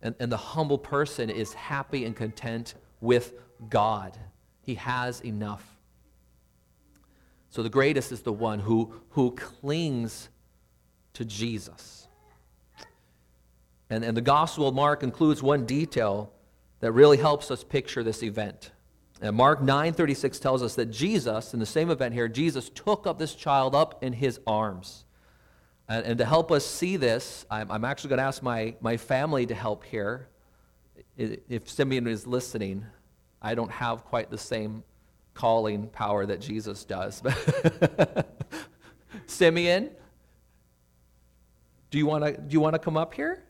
And, 0.00 0.14
and 0.20 0.30
the 0.30 0.36
humble 0.36 0.78
person 0.78 1.30
is 1.30 1.52
happy 1.54 2.04
and 2.04 2.14
content 2.14 2.74
with 3.00 3.34
God. 3.68 4.16
He 4.60 4.76
has 4.76 5.20
enough. 5.20 5.64
So 7.50 7.62
the 7.62 7.70
greatest 7.70 8.12
is 8.12 8.22
the 8.22 8.32
one 8.32 8.60
who, 8.60 8.94
who 9.10 9.32
clings 9.32 10.28
to 11.14 11.24
Jesus. 11.24 12.06
And, 13.90 14.04
and 14.04 14.16
the 14.16 14.22
Gospel 14.22 14.68
of 14.68 14.74
Mark 14.74 15.02
includes 15.02 15.42
one 15.42 15.64
detail 15.64 16.32
that 16.80 16.92
really 16.92 17.16
helps 17.16 17.50
us 17.50 17.64
picture 17.64 18.02
this 18.02 18.22
event. 18.22 18.70
And 19.20 19.34
Mark 19.34 19.60
9:36 19.60 20.40
tells 20.40 20.62
us 20.62 20.74
that 20.76 20.86
Jesus, 20.86 21.52
in 21.52 21.58
the 21.60 21.66
same 21.66 21.90
event 21.90 22.14
here, 22.14 22.28
Jesus 22.28 22.68
took 22.68 23.06
up 23.06 23.18
this 23.18 23.34
child 23.34 23.74
up 23.74 24.02
in 24.02 24.12
his 24.12 24.38
arms. 24.46 25.04
And, 25.88 26.04
and 26.04 26.18
to 26.18 26.24
help 26.24 26.52
us 26.52 26.66
see 26.66 26.96
this, 26.96 27.46
I'm, 27.50 27.70
I'm 27.70 27.84
actually 27.84 28.10
going 28.10 28.18
to 28.18 28.24
ask 28.24 28.42
my, 28.42 28.74
my 28.80 28.96
family 28.96 29.46
to 29.46 29.54
help 29.54 29.84
here. 29.84 30.28
If 31.16 31.68
Simeon 31.68 32.06
is 32.06 32.26
listening, 32.26 32.84
I 33.40 33.54
don't 33.54 33.70
have 33.70 34.04
quite 34.04 34.30
the 34.30 34.38
same 34.38 34.84
calling 35.34 35.88
power 35.88 36.26
that 36.26 36.40
Jesus 36.40 36.84
does. 36.84 37.22
Simeon, 39.26 39.90
do 41.90 41.98
you 41.98 42.06
want 42.06 42.24
to 42.24 42.32
do 42.32 42.52
you 42.52 42.60
want 42.60 42.74
to 42.74 42.78
come 42.78 42.96
up 42.96 43.14
here? 43.14 43.44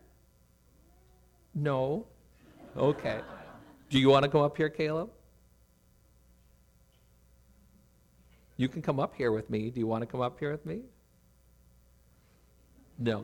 No. 1.53 2.05
Okay. 2.77 3.19
Do 3.89 3.99
you 3.99 4.09
want 4.09 4.23
to 4.23 4.29
come 4.29 4.41
up 4.41 4.55
here, 4.55 4.69
Caleb? 4.69 5.09
You 8.55 8.67
can 8.67 8.81
come 8.81 8.99
up 8.99 9.15
here 9.15 9.31
with 9.31 9.49
me. 9.49 9.69
Do 9.69 9.79
you 9.79 9.87
want 9.87 10.01
to 10.01 10.05
come 10.05 10.21
up 10.21 10.39
here 10.39 10.51
with 10.51 10.65
me? 10.65 10.81
No. 12.99 13.23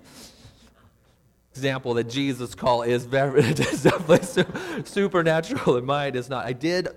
Example 1.52 1.94
that 1.96 2.06
Jesus' 2.06 2.56
call 2.56 2.82
is 2.82 3.06
very 3.06 3.42
definitely 3.54 4.84
supernatural, 4.86 5.78
and 5.78 5.86
mine 5.86 6.16
is 6.16 6.30
not. 6.30 6.46
I 6.46 6.54
did 6.54 6.90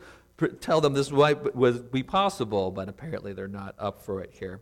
tell 0.61 0.80
them 0.80 0.94
this 0.94 1.11
might 1.11 1.54
would 1.54 1.90
be 1.90 2.02
possible, 2.02 2.70
but 2.70 2.88
apparently 2.88 3.32
they're 3.32 3.49
not 3.49 3.75
up 3.78 4.02
for 4.02 4.20
it 4.20 4.30
here, 4.32 4.61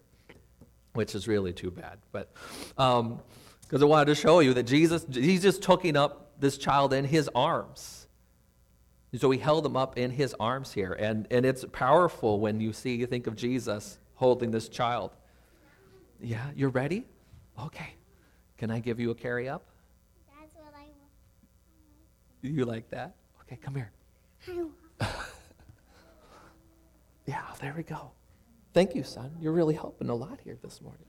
which 0.94 1.14
is 1.14 1.28
really 1.28 1.52
too 1.52 1.70
bad. 1.70 1.98
But 2.12 2.32
because 2.74 3.00
um, 3.00 3.20
I 3.72 3.84
wanted 3.84 4.06
to 4.06 4.14
show 4.14 4.40
you 4.40 4.54
that 4.54 4.64
Jesus, 4.64 5.06
he's 5.10 5.42
just 5.42 5.62
taking 5.62 5.96
up 5.96 6.32
this 6.40 6.58
child 6.58 6.92
in 6.92 7.04
his 7.04 7.30
arms. 7.34 8.06
So 9.14 9.30
he 9.30 9.38
held 9.38 9.64
him 9.64 9.76
up 9.76 9.96
in 9.96 10.10
his 10.10 10.34
arms 10.38 10.72
here, 10.72 10.92
and 10.92 11.26
and 11.30 11.46
it's 11.46 11.64
powerful 11.72 12.40
when 12.40 12.60
you 12.60 12.72
see 12.74 12.96
you 12.96 13.06
think 13.06 13.26
of 13.26 13.36
Jesus 13.36 13.98
holding 14.14 14.50
this 14.50 14.68
child. 14.68 15.12
Yeah, 16.20 16.50
you're 16.54 16.70
ready. 16.70 17.06
Okay. 17.58 17.95
Can 18.58 18.70
I 18.70 18.78
give 18.78 18.98
you 18.98 19.10
a 19.10 19.14
carry 19.14 19.48
up? 19.48 19.66
That's 20.38 20.54
what 20.54 20.72
I 20.74 20.82
want. 20.82 20.94
You 22.42 22.64
like 22.64 22.88
that? 22.90 23.16
Okay, 23.42 23.56
come 23.56 23.74
here. 23.74 23.92
yeah, 27.26 27.42
there 27.60 27.74
we 27.76 27.82
go. 27.82 28.12
Thank 28.72 28.94
you, 28.94 29.02
son. 29.02 29.30
You're 29.40 29.52
really 29.52 29.74
helping 29.74 30.08
a 30.08 30.14
lot 30.14 30.38
here 30.44 30.58
this 30.62 30.80
morning. 30.80 31.06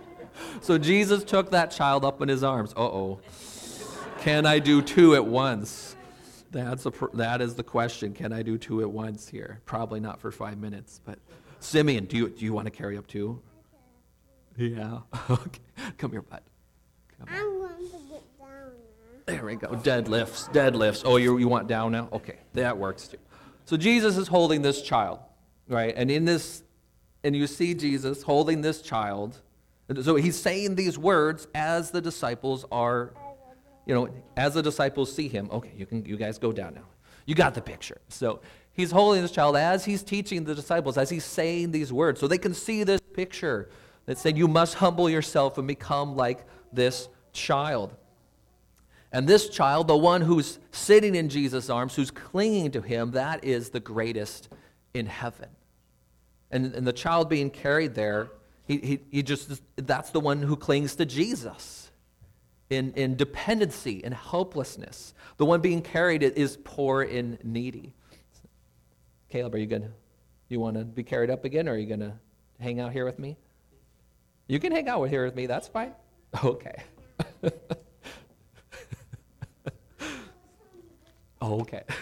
so 0.60 0.78
Jesus 0.78 1.24
took 1.24 1.50
that 1.50 1.70
child 1.70 2.04
up 2.04 2.22
in 2.22 2.28
his 2.28 2.42
arms. 2.42 2.72
Uh 2.76 2.82
oh. 2.82 3.20
Can 4.20 4.46
I 4.46 4.58
do 4.58 4.82
two 4.82 5.14
at 5.14 5.24
once? 5.24 5.96
That's 6.50 6.86
a, 6.86 6.92
that 7.14 7.40
is 7.40 7.54
the 7.54 7.62
question. 7.62 8.12
Can 8.12 8.32
I 8.32 8.42
do 8.42 8.58
two 8.58 8.80
at 8.80 8.90
once 8.90 9.28
here? 9.28 9.60
Probably 9.64 10.00
not 10.00 10.20
for 10.20 10.30
five 10.30 10.58
minutes, 10.58 11.00
but 11.04 11.18
Simeon, 11.60 12.06
do 12.06 12.16
you, 12.16 12.28
do 12.28 12.44
you 12.44 12.52
want 12.52 12.66
to 12.66 12.70
carry 12.70 12.98
up 12.98 13.06
two? 13.06 13.40
Yeah. 14.56 15.00
okay. 15.30 15.60
Come 15.96 16.10
here, 16.10 16.22
bud. 16.22 16.42
I'm 17.28 17.58
going 17.58 17.76
to 17.76 17.98
get 18.08 18.38
down 18.38 18.48
now. 18.48 19.32
There 19.32 19.44
we 19.44 19.56
go. 19.56 19.68
Deadlifts, 19.68 20.52
deadlifts. 20.52 21.02
Oh, 21.04 21.16
you, 21.16 21.38
you 21.38 21.48
want 21.48 21.68
down 21.68 21.92
now? 21.92 22.08
Okay, 22.12 22.38
that 22.54 22.76
works 22.76 23.08
too. 23.08 23.18
So 23.64 23.76
Jesus 23.76 24.16
is 24.16 24.28
holding 24.28 24.62
this 24.62 24.82
child, 24.82 25.20
right? 25.68 25.94
And 25.96 26.10
in 26.10 26.24
this, 26.24 26.62
and 27.22 27.36
you 27.36 27.46
see 27.46 27.74
Jesus 27.74 28.22
holding 28.22 28.62
this 28.62 28.82
child. 28.82 29.40
So 30.02 30.16
he's 30.16 30.38
saying 30.38 30.74
these 30.74 30.98
words 30.98 31.46
as 31.54 31.90
the 31.90 32.00
disciples 32.00 32.64
are, 32.72 33.12
you 33.86 33.94
know, 33.94 34.08
as 34.36 34.54
the 34.54 34.62
disciples 34.62 35.14
see 35.14 35.28
him. 35.28 35.48
Okay, 35.52 35.72
you 35.76 35.86
can, 35.86 36.04
you 36.04 36.16
guys 36.16 36.38
go 36.38 36.52
down 36.52 36.74
now. 36.74 36.86
You 37.26 37.34
got 37.34 37.54
the 37.54 37.60
picture. 37.60 38.00
So 38.08 38.40
he's 38.72 38.90
holding 38.90 39.22
this 39.22 39.30
child 39.30 39.56
as 39.56 39.84
he's 39.84 40.02
teaching 40.02 40.44
the 40.44 40.54
disciples, 40.54 40.96
as 40.96 41.10
he's 41.10 41.24
saying 41.24 41.70
these 41.70 41.92
words, 41.92 42.18
so 42.18 42.26
they 42.26 42.38
can 42.38 42.54
see 42.54 42.82
this 42.82 43.00
picture 43.12 43.68
that 44.06 44.18
said, 44.18 44.36
You 44.36 44.48
must 44.48 44.74
humble 44.74 45.08
yourself 45.08 45.58
and 45.58 45.68
become 45.68 46.16
like 46.16 46.44
this 46.72 47.08
child. 47.32 47.94
And 49.12 49.28
this 49.28 49.48
child, 49.48 49.88
the 49.88 49.96
one 49.96 50.20
who's 50.20 50.58
sitting 50.70 51.14
in 51.14 51.28
Jesus' 51.28 51.68
arms, 51.68 51.96
who's 51.96 52.10
clinging 52.10 52.70
to 52.72 52.80
him, 52.80 53.12
that 53.12 53.44
is 53.44 53.70
the 53.70 53.80
greatest 53.80 54.48
in 54.94 55.06
heaven. 55.06 55.48
And, 56.50 56.74
and 56.74 56.86
the 56.86 56.92
child 56.92 57.28
being 57.28 57.50
carried 57.50 57.94
there, 57.94 58.30
he, 58.66 58.78
he, 58.78 59.00
he 59.10 59.22
just, 59.22 59.62
that's 59.76 60.10
the 60.10 60.20
one 60.20 60.42
who 60.42 60.56
clings 60.56 60.94
to 60.96 61.06
Jesus 61.06 61.90
in, 62.70 62.92
in 62.94 63.16
dependency 63.16 64.02
and 64.04 64.14
helplessness. 64.14 65.12
The 65.38 65.44
one 65.44 65.60
being 65.60 65.82
carried 65.82 66.22
is 66.22 66.56
poor 66.62 67.02
and 67.02 67.38
needy. 67.44 67.92
Caleb, 69.28 69.54
are 69.54 69.58
you 69.58 69.66
good? 69.66 69.92
You 70.48 70.60
want 70.60 70.76
to 70.76 70.84
be 70.84 71.02
carried 71.02 71.30
up 71.30 71.44
again, 71.44 71.68
or 71.68 71.72
are 71.72 71.78
you 71.78 71.86
going 71.86 72.00
to 72.00 72.12
hang 72.58 72.80
out 72.80 72.92
here 72.92 73.04
with 73.04 73.18
me? 73.18 73.36
You 74.48 74.58
can 74.58 74.72
hang 74.72 74.88
out 74.88 75.04
here 75.04 75.24
with 75.24 75.36
me, 75.36 75.46
that's 75.46 75.68
fine. 75.68 75.92
Okay. 76.44 76.82
Oh, 81.42 81.60
okay. 81.60 81.82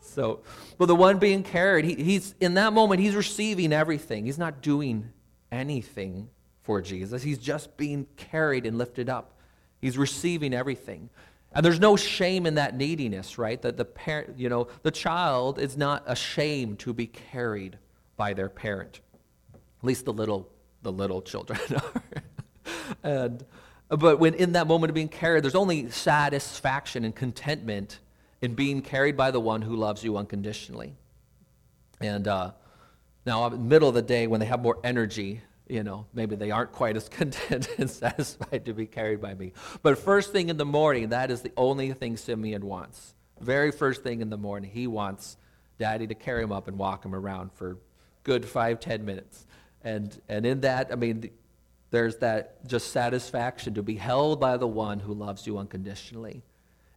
So, 0.00 0.40
but 0.76 0.86
the 0.86 0.94
one 0.94 1.18
being 1.18 1.42
carried, 1.42 1.86
he, 1.86 1.94
he's 1.94 2.34
in 2.38 2.52
that 2.54 2.74
moment, 2.74 3.00
he's 3.00 3.14
receiving 3.16 3.72
everything. 3.72 4.26
He's 4.26 4.36
not 4.36 4.60
doing 4.60 5.10
anything 5.50 6.28
for 6.60 6.82
Jesus. 6.82 7.22
He's 7.22 7.38
just 7.38 7.78
being 7.78 8.06
carried 8.18 8.66
and 8.66 8.76
lifted 8.76 9.08
up. 9.08 9.38
He's 9.80 9.96
receiving 9.96 10.52
everything. 10.52 11.08
And 11.54 11.64
there's 11.64 11.80
no 11.80 11.96
shame 11.96 12.44
in 12.44 12.56
that 12.56 12.76
neediness, 12.76 13.38
right? 13.38 13.60
That 13.62 13.78
the 13.78 13.86
parent, 13.86 14.38
you 14.38 14.50
know, 14.50 14.68
the 14.82 14.90
child 14.90 15.58
is 15.58 15.78
not 15.78 16.02
ashamed 16.06 16.78
to 16.80 16.92
be 16.92 17.06
carried 17.06 17.78
by 18.18 18.34
their 18.34 18.50
parent. 18.50 19.00
At 19.54 19.84
least 19.84 20.04
the 20.04 20.12
little 20.12 20.50
the 20.82 20.92
little 20.92 21.22
children 21.22 21.58
are 21.74 22.02
and 23.02 23.44
But 23.92 24.18
when 24.18 24.32
in 24.34 24.52
that 24.52 24.66
moment 24.66 24.90
of 24.90 24.94
being 24.94 25.08
carried, 25.08 25.44
there's 25.44 25.54
only 25.54 25.90
satisfaction 25.90 27.04
and 27.04 27.14
contentment 27.14 27.98
in 28.40 28.54
being 28.54 28.80
carried 28.80 29.18
by 29.18 29.30
the 29.30 29.40
one 29.40 29.60
who 29.60 29.76
loves 29.76 30.02
you 30.02 30.16
unconditionally. 30.16 30.94
And 32.00 32.26
uh, 32.26 32.52
now, 33.26 33.46
in 33.46 33.52
the 33.52 33.58
middle 33.58 33.88
of 33.90 33.94
the 33.94 34.02
day, 34.02 34.26
when 34.26 34.40
they 34.40 34.46
have 34.46 34.62
more 34.62 34.78
energy, 34.82 35.42
you 35.68 35.82
know, 35.82 36.06
maybe 36.14 36.36
they 36.36 36.50
aren't 36.50 36.72
quite 36.72 36.96
as 36.96 37.08
content 37.10 37.68
and 37.76 37.90
satisfied 37.90 38.64
to 38.64 38.72
be 38.72 38.86
carried 38.86 39.20
by 39.20 39.34
me. 39.34 39.52
But 39.82 39.98
first 39.98 40.32
thing 40.32 40.48
in 40.48 40.56
the 40.56 40.64
morning, 40.64 41.10
that 41.10 41.30
is 41.30 41.42
the 41.42 41.52
only 41.56 41.92
thing 41.92 42.16
Simeon 42.16 42.64
wants. 42.64 43.14
Very 43.40 43.72
first 43.72 44.02
thing 44.02 44.22
in 44.22 44.30
the 44.30 44.38
morning, 44.38 44.70
he 44.72 44.86
wants 44.86 45.36
daddy 45.78 46.06
to 46.06 46.14
carry 46.14 46.42
him 46.42 46.52
up 46.52 46.66
and 46.66 46.78
walk 46.78 47.04
him 47.04 47.14
around 47.14 47.52
for 47.52 47.76
good 48.22 48.46
five, 48.46 48.80
ten 48.80 49.04
minutes. 49.04 49.44
And, 49.84 50.18
and 50.30 50.46
in 50.46 50.62
that, 50.62 50.90
I 50.90 50.94
mean, 50.94 51.30
there's 51.92 52.16
that 52.16 52.66
just 52.66 52.90
satisfaction 52.90 53.74
to 53.74 53.82
be 53.82 53.94
held 53.94 54.40
by 54.40 54.56
the 54.56 54.66
one 54.66 54.98
who 54.98 55.12
loves 55.12 55.46
you 55.46 55.58
unconditionally. 55.58 56.42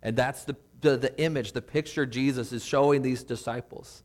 And 0.01 0.15
that's 0.15 0.45
the, 0.45 0.55
the, 0.79 0.95
the 0.95 1.21
image, 1.21 1.51
the 1.51 1.61
picture 1.61 2.05
Jesus 2.05 2.53
is 2.53 2.63
showing 2.63 3.01
these 3.01 3.21
disciples. 3.21 4.03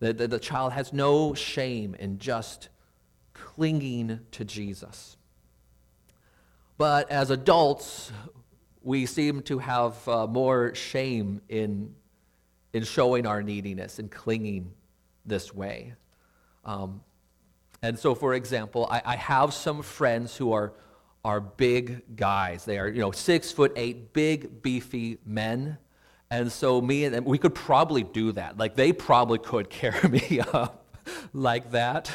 The, 0.00 0.12
the, 0.12 0.28
the 0.28 0.38
child 0.38 0.74
has 0.74 0.92
no 0.92 1.32
shame 1.32 1.96
in 1.98 2.18
just 2.18 2.68
clinging 3.32 4.20
to 4.32 4.44
Jesus. 4.44 5.16
But 6.76 7.10
as 7.10 7.30
adults, 7.30 8.12
we 8.82 9.06
seem 9.06 9.40
to 9.42 9.58
have 9.58 10.06
uh, 10.06 10.26
more 10.26 10.74
shame 10.74 11.40
in, 11.48 11.94
in 12.74 12.84
showing 12.84 13.26
our 13.26 13.42
neediness 13.42 13.98
and 13.98 14.10
clinging 14.10 14.70
this 15.24 15.54
way. 15.54 15.94
Um, 16.62 17.00
and 17.84 17.98
so, 17.98 18.14
for 18.14 18.32
example, 18.32 18.88
I, 18.90 19.02
I, 19.04 19.16
have 19.16 19.52
some 19.52 19.82
friends 19.82 20.34
who 20.34 20.54
are, 20.54 20.72
are 21.22 21.38
big 21.38 22.16
guys. 22.16 22.64
They 22.64 22.78
are, 22.78 22.88
you 22.88 23.00
know, 23.00 23.10
six 23.10 23.52
foot 23.52 23.74
eight, 23.76 24.14
big, 24.14 24.62
beefy 24.62 25.18
men. 25.26 25.76
And 26.30 26.50
so, 26.50 26.80
me 26.80 27.04
and 27.04 27.14
them, 27.14 27.26
we 27.26 27.36
could 27.36 27.54
probably 27.54 28.02
do 28.02 28.32
that. 28.32 28.56
Like, 28.56 28.74
they 28.74 28.94
probably 28.94 29.38
could 29.38 29.68
carry 29.82 30.08
me 30.08 30.40
up 30.40 30.86
like 31.34 31.72
that. 31.72 32.10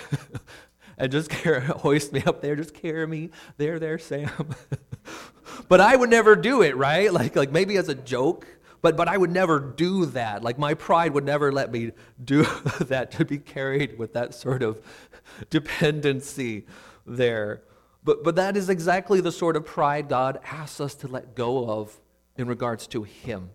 and 0.98 1.12
just 1.12 1.30
carry, 1.30 1.62
hoist 1.62 2.14
me 2.14 2.24
up 2.26 2.42
there, 2.42 2.56
just 2.56 2.74
carry 2.74 3.06
me 3.06 3.30
there, 3.58 3.78
there, 3.78 4.00
Sam. 4.00 4.56
but 5.70 5.80
I 5.80 5.96
would 5.96 6.10
never 6.10 6.36
do 6.36 6.64
it, 6.64 6.76
right? 6.78 7.14
Like, 7.14 7.36
like 7.36 7.52
maybe 7.52 7.78
as 7.78 7.90
a 7.90 7.96
joke, 7.96 8.48
but, 8.82 8.98
but 8.98 9.08
I 9.08 9.18
would 9.18 9.32
never 9.32 9.60
do 9.60 10.08
that. 10.08 10.44
Like 10.44 10.58
my 10.58 10.74
pride 10.74 11.14
would 11.14 11.26
never 11.26 11.52
let 11.52 11.72
me 11.72 11.92
do 12.24 12.44
that 12.80 13.12
to 13.12 13.26
be 13.26 13.38
carried 13.38 14.00
with 14.00 14.14
that 14.14 14.34
sort 14.34 14.64
of 14.64 14.82
dependency 15.50 16.65
there. 17.05 17.63
But, 18.03 18.24
but 18.24 18.36
that 18.36 18.55
is 18.55 18.69
exactly 18.69 19.21
the 19.21 19.31
sort 19.31 19.55
of 19.55 19.65
pride 19.65 20.09
God 20.09 20.39
asks 20.43 20.79
us 20.79 20.95
to 20.95 21.07
let 21.07 21.36
go 21.36 21.69
of 21.69 22.00
in 22.38 22.48
regards 22.48 22.88
to 22.88 23.03
Him. 23.03 23.50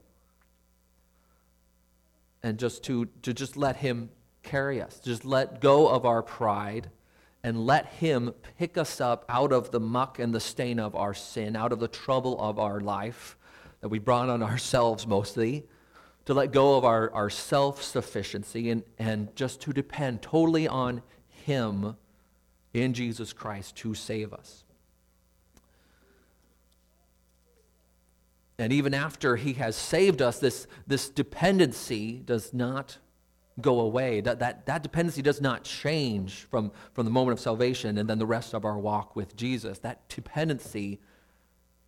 And 2.42 2.58
just 2.58 2.82
to, 2.84 3.06
to 3.22 3.32
just 3.32 3.56
let 3.56 3.76
Him 3.76 4.10
carry 4.42 4.80
us, 4.82 5.00
just 5.02 5.24
let 5.24 5.60
go 5.60 5.88
of 5.88 6.04
our 6.04 6.22
pride 6.22 6.90
and 7.42 7.66
let 7.66 7.86
Him 7.86 8.34
pick 8.58 8.76
us 8.76 9.00
up 9.00 9.24
out 9.28 9.52
of 9.52 9.70
the 9.70 9.80
muck 9.80 10.18
and 10.18 10.34
the 10.34 10.40
stain 10.40 10.78
of 10.78 10.94
our 10.94 11.14
sin, 11.14 11.56
out 11.56 11.72
of 11.72 11.80
the 11.80 11.88
trouble 11.88 12.40
of 12.40 12.58
our 12.58 12.80
life 12.80 13.36
that 13.80 13.88
we 13.88 13.98
brought 13.98 14.28
on 14.28 14.42
ourselves 14.42 15.06
mostly, 15.06 15.66
to 16.24 16.34
let 16.34 16.52
go 16.52 16.76
of 16.76 16.84
our, 16.84 17.12
our 17.12 17.28
self 17.28 17.82
sufficiency 17.82 18.70
and, 18.70 18.82
and 18.98 19.34
just 19.36 19.60
to 19.62 19.72
depend 19.72 20.22
totally 20.22 20.66
on 20.66 21.02
Him 21.44 21.96
in 22.72 22.94
Jesus 22.94 23.32
Christ 23.32 23.76
to 23.76 23.94
save 23.94 24.32
us. 24.32 24.64
And 28.58 28.72
even 28.72 28.94
after 28.94 29.36
He 29.36 29.54
has 29.54 29.76
saved 29.76 30.22
us, 30.22 30.38
this, 30.38 30.66
this 30.86 31.08
dependency 31.10 32.22
does 32.24 32.54
not 32.54 32.98
go 33.60 33.80
away. 33.80 34.20
That, 34.20 34.38
that, 34.38 34.66
that 34.66 34.82
dependency 34.82 35.22
does 35.22 35.40
not 35.40 35.64
change 35.64 36.46
from, 36.50 36.72
from 36.92 37.04
the 37.04 37.10
moment 37.10 37.38
of 37.38 37.40
salvation 37.40 37.98
and 37.98 38.08
then 38.08 38.18
the 38.18 38.26
rest 38.26 38.54
of 38.54 38.64
our 38.64 38.78
walk 38.78 39.14
with 39.14 39.36
Jesus. 39.36 39.78
That 39.80 40.08
dependency 40.08 41.00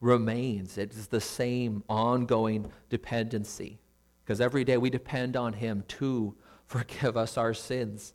remains. 0.00 0.76
It 0.76 0.92
is 0.92 1.06
the 1.06 1.20
same 1.20 1.82
ongoing 1.88 2.70
dependency. 2.90 3.78
Because 4.24 4.40
every 4.40 4.64
day 4.64 4.76
we 4.76 4.90
depend 4.90 5.36
on 5.36 5.54
Him 5.54 5.84
to 5.88 6.34
forgive 6.66 7.16
us 7.16 7.38
our 7.38 7.54
sins 7.54 8.12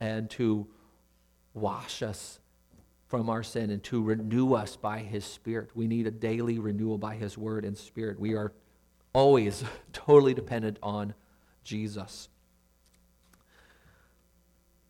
and 0.00 0.28
to 0.30 0.66
wash 1.54 2.02
us 2.02 2.38
from 3.06 3.28
our 3.28 3.42
sin 3.42 3.70
and 3.70 3.82
to 3.84 4.02
renew 4.02 4.54
us 4.54 4.76
by 4.76 5.00
His 5.00 5.24
Spirit. 5.24 5.70
We 5.74 5.86
need 5.86 6.06
a 6.06 6.10
daily 6.10 6.58
renewal 6.58 6.98
by 6.98 7.14
His 7.14 7.36
Word 7.36 7.64
and 7.64 7.76
Spirit. 7.76 8.18
We 8.18 8.34
are 8.34 8.52
always 9.12 9.64
totally 9.92 10.34
dependent 10.34 10.78
on 10.82 11.14
Jesus. 11.62 12.28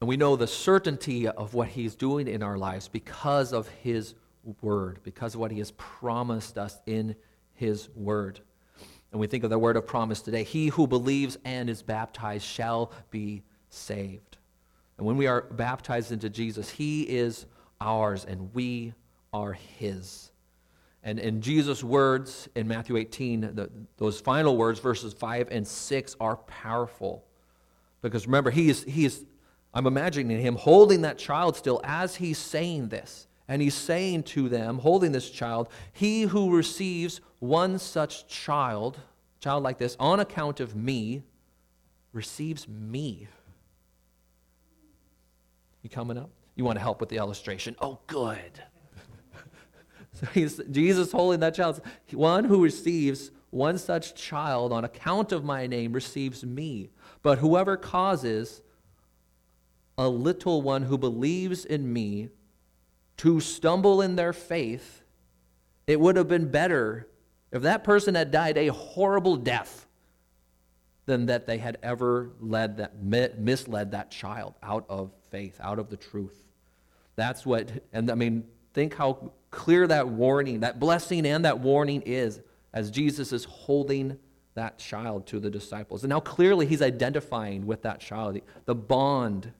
And 0.00 0.08
we 0.08 0.16
know 0.16 0.36
the 0.36 0.46
certainty 0.46 1.28
of 1.28 1.54
what 1.54 1.68
He's 1.68 1.94
doing 1.94 2.28
in 2.28 2.42
our 2.42 2.58
lives 2.58 2.88
because 2.88 3.52
of 3.52 3.68
His 3.68 4.14
Word, 4.60 5.00
because 5.02 5.34
of 5.34 5.40
what 5.40 5.50
He 5.50 5.58
has 5.58 5.72
promised 5.72 6.58
us 6.58 6.78
in 6.86 7.16
His 7.54 7.88
Word. 7.94 8.40
And 9.12 9.20
we 9.20 9.26
think 9.26 9.44
of 9.44 9.50
the 9.50 9.58
word 9.58 9.76
of 9.76 9.86
promise 9.86 10.22
today 10.22 10.42
He 10.42 10.68
who 10.68 10.86
believes 10.86 11.38
and 11.44 11.68
is 11.68 11.82
baptized 11.82 12.44
shall 12.44 12.92
be 13.10 13.42
saved. 13.68 14.38
And 15.02 15.06
when 15.08 15.16
we 15.16 15.26
are 15.26 15.40
baptized 15.50 16.12
into 16.12 16.30
Jesus, 16.30 16.70
He 16.70 17.02
is 17.02 17.46
ours 17.80 18.24
and 18.24 18.54
we 18.54 18.94
are 19.32 19.52
His. 19.52 20.30
And 21.02 21.18
in 21.18 21.40
Jesus' 21.40 21.82
words 21.82 22.48
in 22.54 22.68
Matthew 22.68 22.96
18, 22.96 23.40
the, 23.40 23.68
those 23.96 24.20
final 24.20 24.56
words, 24.56 24.78
verses 24.78 25.12
5 25.12 25.48
and 25.50 25.66
6, 25.66 26.16
are 26.20 26.36
powerful. 26.36 27.24
Because 28.00 28.28
remember, 28.28 28.52
he 28.52 28.70
is, 28.70 28.84
he 28.84 29.04
is 29.04 29.24
I'm 29.74 29.88
imagining 29.88 30.40
him 30.40 30.54
holding 30.54 31.00
that 31.00 31.18
child 31.18 31.56
still 31.56 31.80
as 31.82 32.14
he's 32.14 32.38
saying 32.38 32.90
this. 32.90 33.26
And 33.48 33.60
he's 33.60 33.74
saying 33.74 34.22
to 34.22 34.48
them, 34.48 34.78
holding 34.78 35.10
this 35.10 35.30
child, 35.30 35.68
He 35.92 36.22
who 36.22 36.56
receives 36.56 37.20
one 37.40 37.80
such 37.80 38.28
child, 38.28 39.00
child 39.40 39.64
like 39.64 39.78
this, 39.78 39.96
on 39.98 40.20
account 40.20 40.60
of 40.60 40.76
me, 40.76 41.24
receives 42.12 42.68
me. 42.68 43.26
You 45.82 45.90
coming 45.90 46.16
up? 46.16 46.30
You 46.54 46.64
want 46.64 46.76
to 46.76 46.82
help 46.82 47.00
with 47.00 47.08
the 47.08 47.16
illustration? 47.16 47.76
Oh, 47.80 47.98
good. 48.06 48.62
so 50.12 50.26
he's, 50.26 50.60
Jesus 50.70 51.12
holding 51.12 51.40
that 51.40 51.54
child. 51.54 51.80
One 52.12 52.44
who 52.44 52.62
receives 52.62 53.30
one 53.50 53.78
such 53.78 54.14
child 54.14 54.72
on 54.72 54.84
account 54.84 55.32
of 55.32 55.44
my 55.44 55.66
name 55.66 55.92
receives 55.92 56.44
me. 56.44 56.90
But 57.22 57.38
whoever 57.38 57.76
causes 57.76 58.62
a 59.98 60.08
little 60.08 60.62
one 60.62 60.82
who 60.82 60.96
believes 60.96 61.64
in 61.64 61.92
me 61.92 62.30
to 63.18 63.40
stumble 63.40 64.00
in 64.00 64.16
their 64.16 64.32
faith, 64.32 65.02
it 65.86 66.00
would 66.00 66.16
have 66.16 66.28
been 66.28 66.50
better 66.50 67.08
if 67.50 67.62
that 67.62 67.84
person 67.84 68.14
had 68.14 68.30
died 68.30 68.56
a 68.56 68.68
horrible 68.68 69.36
death 69.36 69.86
than 71.06 71.26
that 71.26 71.46
they 71.46 71.58
had 71.58 71.78
ever 71.82 72.30
led 72.40 72.76
that 72.78 73.02
misled 73.02 73.90
that 73.90 74.10
child 74.10 74.54
out 74.62 74.84
of 74.88 75.10
faith, 75.30 75.58
out 75.60 75.78
of 75.78 75.90
the 75.90 75.96
truth. 75.96 76.44
That's 77.16 77.44
what 77.44 77.70
and 77.92 78.10
I 78.10 78.14
mean 78.14 78.44
think 78.72 78.94
how 78.94 79.32
clear 79.50 79.86
that 79.86 80.08
warning, 80.08 80.60
that 80.60 80.80
blessing 80.80 81.26
and 81.26 81.44
that 81.44 81.60
warning 81.60 82.02
is 82.06 82.40
as 82.72 82.90
Jesus 82.90 83.32
is 83.32 83.44
holding 83.44 84.18
that 84.54 84.78
child 84.78 85.26
to 85.26 85.40
the 85.40 85.50
disciples. 85.50 86.04
And 86.04 86.10
now 86.10 86.20
clearly 86.20 86.66
he's 86.66 86.82
identifying 86.82 87.66
with 87.66 87.82
that 87.82 88.00
child, 88.00 88.38
the 88.64 88.74
bond 88.74 89.52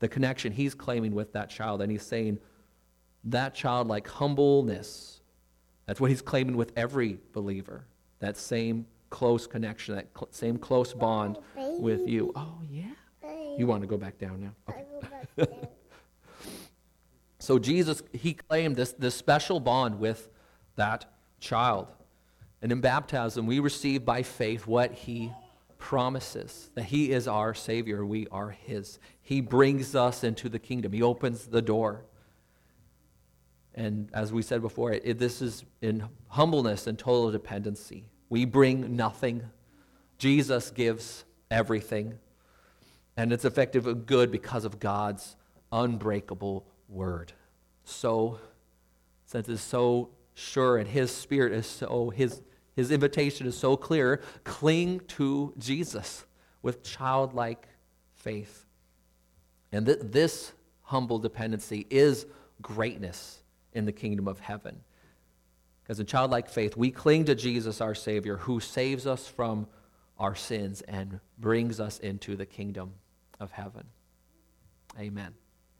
the 0.00 0.08
connection 0.08 0.52
he's 0.52 0.74
claiming 0.74 1.14
with 1.14 1.32
that 1.32 1.50
child. 1.50 1.82
And 1.82 1.90
he's 1.90 2.02
saying 2.02 2.38
that 3.24 3.54
childlike 3.54 4.06
humbleness, 4.06 5.20
that's 5.86 6.00
what 6.00 6.10
he's 6.10 6.22
claiming 6.22 6.56
with 6.56 6.72
every 6.76 7.18
believer. 7.32 7.84
That 8.20 8.36
same 8.36 8.86
close 9.10 9.46
connection, 9.46 9.96
that 9.96 10.08
cl- 10.16 10.28
same 10.30 10.58
close 10.58 10.92
bond 10.92 11.38
with 11.56 12.08
you. 12.08 12.32
Oh, 12.34 12.60
yeah. 12.68 12.84
You 13.56 13.66
want 13.66 13.82
to 13.82 13.88
go 13.88 13.96
back 13.96 14.18
down 14.18 14.40
now? 14.40 14.74
Okay. 15.38 15.52
so 17.38 17.58
Jesus, 17.58 18.02
he 18.12 18.34
claimed 18.34 18.76
this, 18.76 18.92
this 18.92 19.14
special 19.14 19.58
bond 19.58 19.98
with 19.98 20.28
that 20.76 21.06
child. 21.40 21.88
And 22.62 22.70
in 22.70 22.80
baptism, 22.80 23.46
we 23.46 23.58
receive 23.58 24.04
by 24.04 24.22
faith 24.22 24.66
what 24.66 24.92
he 24.92 25.32
promises 25.78 26.70
that 26.74 26.84
He 26.84 27.12
is 27.12 27.26
our 27.26 27.54
Savior, 27.54 28.04
we 28.04 28.26
are 28.30 28.50
His. 28.50 28.98
He 29.22 29.40
brings 29.40 29.94
us 29.94 30.24
into 30.24 30.48
the 30.48 30.58
kingdom, 30.58 30.92
He 30.92 31.02
opens 31.02 31.46
the 31.46 31.62
door. 31.62 32.04
And 33.74 34.10
as 34.12 34.32
we 34.32 34.42
said 34.42 34.60
before, 34.60 34.92
it, 34.92 35.18
this 35.18 35.40
is 35.40 35.64
in 35.80 36.08
humbleness 36.28 36.88
and 36.88 36.98
total 36.98 37.30
dependency. 37.30 38.04
We 38.28 38.44
bring 38.44 38.96
nothing, 38.96 39.42
Jesus 40.18 40.70
gives 40.70 41.24
everything. 41.50 42.18
And 43.16 43.32
it's 43.32 43.44
effective 43.44 43.86
and 43.86 44.06
good 44.06 44.30
because 44.30 44.64
of 44.64 44.78
God's 44.78 45.36
unbreakable 45.72 46.64
word. 46.88 47.32
So, 47.84 48.38
since 49.26 49.48
it's 49.48 49.62
so 49.62 50.10
sure 50.34 50.76
and 50.76 50.88
his 50.88 51.10
spirit 51.10 51.52
is 51.52 51.66
so, 51.66 52.10
his, 52.10 52.42
his 52.76 52.90
invitation 52.90 53.46
is 53.46 53.56
so 53.56 53.76
clear. 53.76 54.20
Cling 54.44 55.00
to 55.08 55.52
Jesus 55.58 56.24
with 56.62 56.82
childlike 56.84 57.66
faith. 58.14 58.66
And 59.72 59.86
th- 59.86 59.98
this 60.02 60.52
humble 60.82 61.18
dependency 61.18 61.86
is 61.90 62.26
greatness 62.62 63.42
in 63.72 63.84
the 63.84 63.92
kingdom 63.92 64.28
of 64.28 64.40
heaven. 64.40 64.80
Because 65.88 66.00
in 66.00 66.06
childlike 66.06 66.50
faith, 66.50 66.76
we 66.76 66.90
cling 66.90 67.24
to 67.24 67.34
Jesus, 67.34 67.80
our 67.80 67.94
Savior, 67.94 68.36
who 68.36 68.60
saves 68.60 69.06
us 69.06 69.26
from 69.26 69.66
our 70.18 70.34
sins 70.34 70.82
and 70.82 71.18
brings 71.38 71.80
us 71.80 71.98
into 71.98 72.36
the 72.36 72.44
kingdom 72.44 72.92
of 73.40 73.50
heaven. 73.52 73.86
Amen. 75.00 75.32